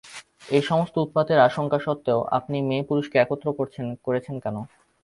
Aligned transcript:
এই 0.49 0.63
সমস্ত 0.69 0.95
উৎপাতের 0.97 1.39
আশঙ্কা 1.41 1.79
সত্ত্বেও 1.79 2.19
আপনি 2.37 2.57
মেয়ে-পুরুষকে 2.69 3.15
একত্র 3.19 3.47
করেছেন 4.05 4.35
কেন? 4.43 4.55